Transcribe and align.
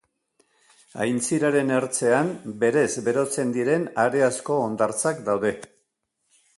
Aintziraren 1.05 1.69
ertzean 1.75 2.33
berez 2.65 2.89
berotzen 3.09 3.55
diren 3.59 3.87
hareazko 4.07 4.61
hondartzak 4.67 5.25
daude. 5.31 5.57